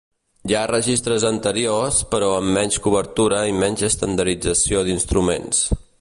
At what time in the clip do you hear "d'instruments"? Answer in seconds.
4.89-5.63